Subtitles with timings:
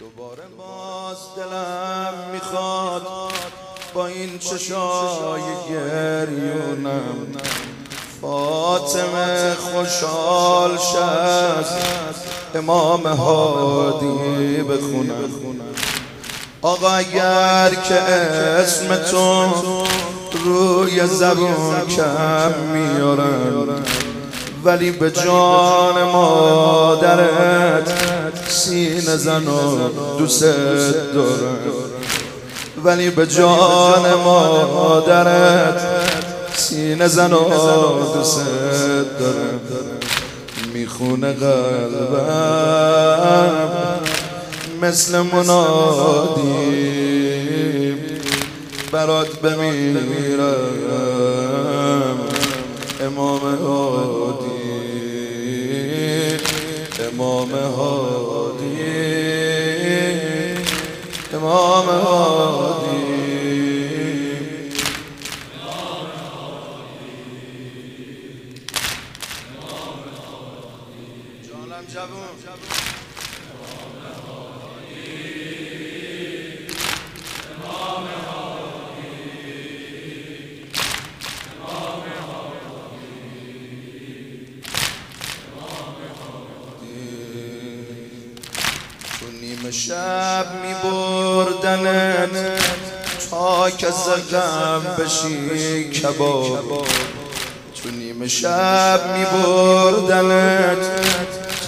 [0.00, 3.02] دوباره باز دلم می‌خواد
[3.94, 7.26] با این چشای گریونم.
[8.20, 11.64] فاطمه خوشحال شد.
[12.54, 15.30] امام هادی بخونم.
[16.62, 19.84] آقا اگر که اسم تو
[20.44, 23.84] روی زبون کم میارم
[24.64, 27.63] ولی به جان مادرت
[28.48, 29.88] سینه زن و
[30.18, 30.44] دوست
[31.14, 31.58] دارم.
[32.84, 35.80] ولی به جان مادرت
[36.56, 37.38] سینه زن و
[38.14, 38.40] دوست
[39.20, 39.60] دارم.
[40.74, 42.30] می‌خونه قلبم
[44.82, 46.64] مثل منادی
[48.92, 50.64] برات بمیرم.
[53.00, 54.53] امام هادی.
[57.06, 58.84] امام هادی.
[61.34, 63.04] امام هادی.
[71.94, 72.34] جوون
[89.74, 92.30] شب می بردنت
[93.30, 96.86] تا که زغم بشی کباب.
[97.82, 100.76] تو نیمه شب می بردنت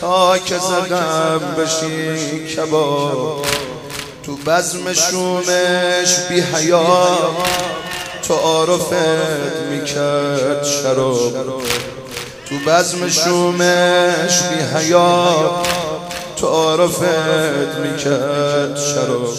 [0.00, 3.46] تا که زغم بشی کباب.
[4.22, 7.34] تو بزم شومش بی حیا
[8.28, 8.92] تو عارفت
[9.70, 11.32] می‌کرد شراب.
[12.48, 15.62] تو بزم شومش بی حیا
[16.36, 19.34] تو عارفت می‌کرد شراب.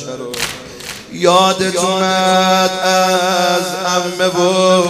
[1.13, 4.83] یادت اومد از امه و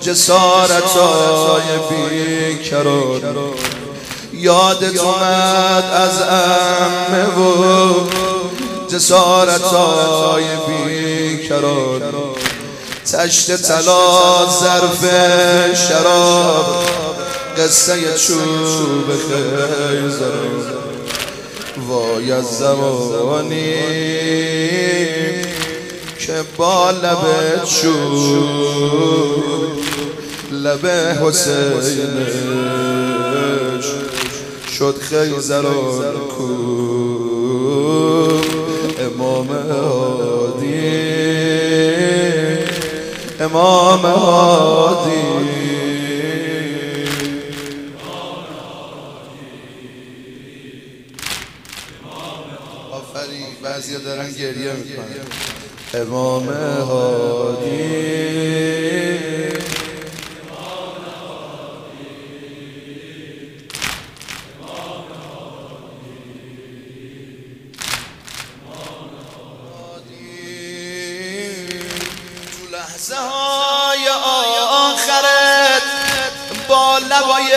[0.00, 3.20] جسارتای بی کرار
[4.32, 7.94] یادت اومد از امه و
[8.88, 12.02] جسارتای بی کرار
[13.12, 15.04] تشت طلا ظرف
[15.88, 16.84] شراب
[17.58, 20.93] قصه چوب خیزر
[21.76, 23.74] وای از زمانی
[26.18, 27.24] که با لب
[30.52, 30.86] لب
[31.22, 32.34] حسینش
[34.78, 36.44] شد خیزران کو
[39.00, 40.74] امام هادی
[43.40, 44.83] امام هادی.
[53.94, 55.26] بعضی دارن گریه می‌کنن.
[55.94, 58.24] امام هادی
[74.70, 75.82] آخرت
[76.68, 77.52] با لبای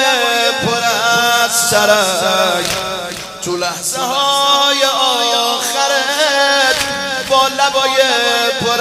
[0.66, 0.84] پر
[1.44, 2.66] از سرک.
[3.42, 4.84] تو لحظه های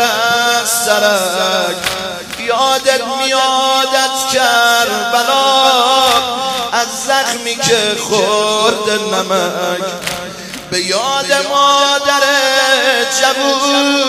[0.01, 1.77] از سرک.
[2.47, 5.67] یادت میادت کربلا
[6.73, 9.87] از زخمی که خورد نمک.
[10.71, 12.23] به یاد مادر
[13.21, 14.03] جوون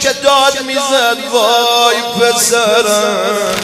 [0.00, 3.54] که داد می‌زد وای پسرم.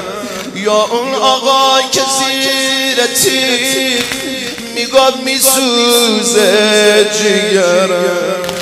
[0.54, 4.04] یا اون آقای که زیر تیر
[4.74, 8.55] می‌گفت میسوزه جیگرم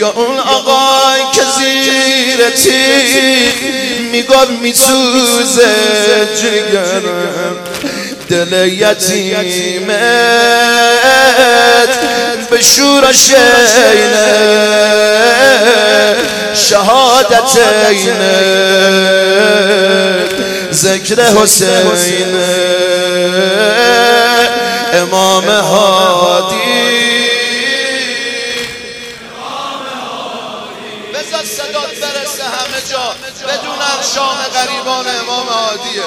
[0.00, 5.68] یا اون آقای که زیر تیر می‌گفت میسوزه
[6.40, 7.56] جیگرم
[8.28, 9.90] دل یتیمت
[12.50, 14.26] به شور شینه.
[16.54, 17.58] شهادت
[17.88, 18.60] اینه.
[20.72, 22.26] ذکر حسین
[24.92, 25.44] امام
[31.60, 33.14] صدات برسه همه جا
[33.48, 36.04] بدونم شام غریبان امام هادیه